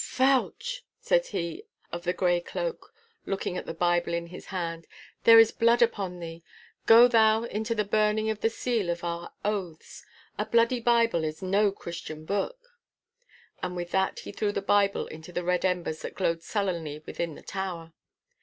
[0.03, 2.91] 'Fauch!' said he of the grey cloak,
[3.27, 4.87] looking at the Bible in his hand,
[5.25, 6.41] 'there is blood upon thee.
[6.87, 10.03] Go thou into the burning as the seal of our oaths.
[10.39, 12.73] A bloody Bible is no Christian book!'
[13.61, 17.35] And with that he threw the Bible into the red embers that glowed sullenly within
[17.35, 17.93] the tower.